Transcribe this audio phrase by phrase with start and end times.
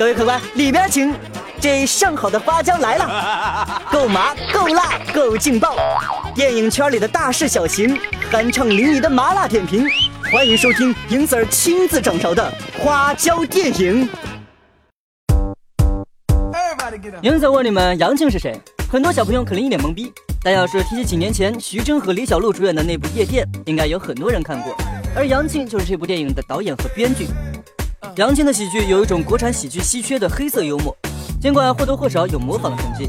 [0.00, 1.14] 各位客官，里边请。
[1.60, 5.76] 这上好的花椒来了， 够麻够辣够劲爆，
[6.34, 8.00] 电影圈里的大事小情，
[8.32, 9.86] 酣畅淋漓的麻辣点评，
[10.32, 12.50] 欢迎收听银 Sir 亲自掌勺的
[12.82, 14.08] 花椒电影。
[17.20, 18.58] 银 Sir 问你们杨庆是谁？
[18.90, 20.10] 很多小朋友可能一脸懵逼，
[20.42, 24.74] 但要是提起几年前徐峥和李小璐主演的那部《夜店》，应该有很多人看过。
[25.14, 27.26] 而杨庆就是这部电影的导演和编剧。
[28.16, 30.96] 杨庆的喜剧有一种国产喜剧稀缺的黑色幽默。
[31.40, 33.04] 尽管或多或少有模仿的痕迹，《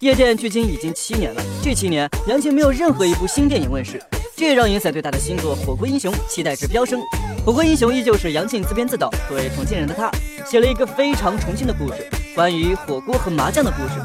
[0.00, 1.42] 夜店》距今已经七年了。
[1.62, 4.00] 这七年，杨庆没有任何一部新电影问世，
[4.36, 7.00] 这也让影赛对他的新作《火锅英雄》期待值飙升。
[7.44, 10.10] 《火锅英雄》依旧是杨庆自编自导，作为重庆人的他，
[10.44, 14.00] 写了一个非常重庆的故事，关于火锅和麻将的故事。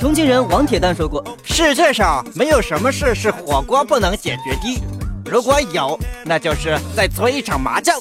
[0.00, 4.82] 重庆人王铁蛋说过：“世界上没有什么事是火锅不能解决的，
[5.30, 7.98] 如果有，那就是再搓一场麻将。”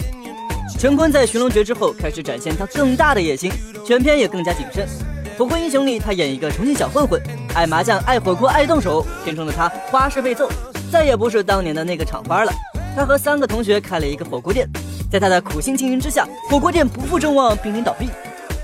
[0.77, 3.51] 陈坤在《寻龙诀》之后开始展现他更大的野心，
[3.85, 4.87] 全片也更加谨慎。
[5.37, 7.21] 《火锅英雄》里，他演一个重庆小混混，
[7.53, 9.05] 爱麻将、爱火锅、爱动手。
[9.23, 10.49] 片中的他花式被揍，
[10.91, 12.51] 再也不是当年的那个厂花了。
[12.95, 14.67] 他和三个同学开了一个火锅店，
[15.11, 18.09] 在他的苦心经营之下，火锅店不负众望，濒临倒闭，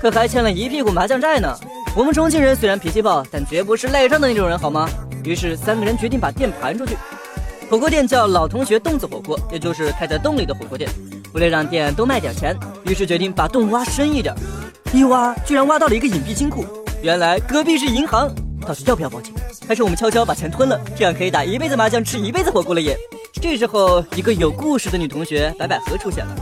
[0.00, 1.56] 可还欠了一屁股麻将债呢。
[1.96, 4.88] 我们重庆人虽然脾气暴，但绝不是赖账的那种人，好吗？
[5.24, 6.96] 于是三个人决定把店盘出去。
[7.70, 10.88] 火锅店叫老同学洞子火锅，也就是开在洞里的火锅店。
[11.38, 14.34] 为了让店多卖点钱，于是决定把洞挖深一点。
[14.92, 16.66] 一挖，居然挖到了一个隐蔽金库。
[17.00, 18.28] 原来隔壁是银行，
[18.66, 19.32] 到底要不要报警？
[19.68, 22.98] 还是我们悄悄把钱吞了，这样可以打一辈子麻将，吃一辈子火锅了耶？
[23.40, 26.34] 这时候，一个有故事的女同学白百合出现了。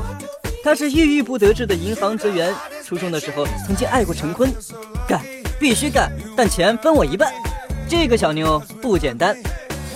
[0.65, 4.51] 她是郁郁不得志的银行职员，初中的时候曾经爱过陈坤，
[5.07, 5.21] 干，
[5.61, 7.31] 必须干，但钱分我一半。
[7.87, 9.37] 这个小妞不简单。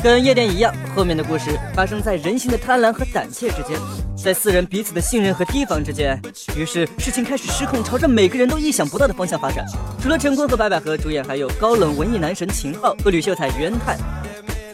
[0.03, 3.79] 跟夜店一样，后面的故事发生在人性的贪婪和胆怯之间，
[4.17, 6.19] 在四人彼此的信任和提防之间。
[6.57, 9.67] 于是事情开始失控，朝着每个人都意想不到的方向发展。
[10.01, 13.95] 除了陈坤和白百合主演，还有高冷文艺男神秦昊和吕秀才、袁泰。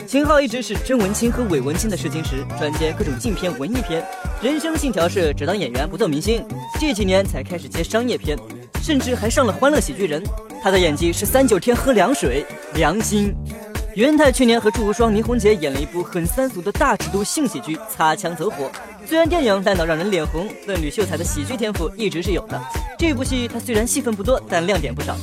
[0.07, 4.07] 秦昊一直是真文青和伪文青的试金石，专接各种禁片、文艺片。
[4.41, 6.47] 人生信条是只当演员不做明星。
[6.79, 8.39] 这几年才开始接商业片，
[8.81, 10.23] 甚至还上了《欢乐喜剧人》。
[10.63, 13.35] 他的演技是三九天喝凉水，良心。
[13.97, 18.67] 袁太去年和祝无双、倪虹洁演了一部很三俗的大尺度性喜剧《擦枪走火》，
[19.09, 22.61] 虽然电影烂到让人脸红，但吕秀才的喜剧天赋一直是有的。
[22.99, 25.17] 这部戏他虽然戏份不多，但亮点不少。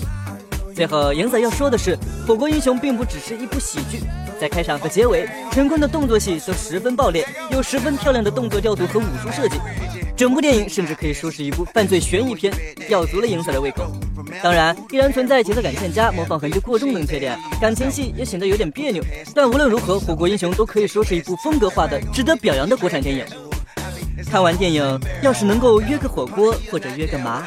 [0.76, 1.96] 最后，影仔要说的是，
[2.28, 4.00] 《火锅英雄》并不只是一部喜剧，
[4.42, 9.58] 在开场和结尾，陈坤的动作戏都十分爆裂，有十分漂亮的动作调度和武术设计。
[10.18, 12.52] 整部电影甚至可以说是一部犯罪悬疑片，
[12.88, 13.86] 吊足了影仔的胃口。
[14.42, 19.04] 当然，依然存在节奏感欠佳、模仿痕迹过重等缺点，感情戏也显得有点别扭。
[19.36, 23.26] 但无论如何，《火锅英雄》都可以说是一部风格化的、值得表扬的国产电影。
[24.30, 27.44] 看完电影，要是能够约个火锅或者约个麻，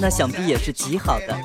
[0.00, 1.36] 那想必也是极好的。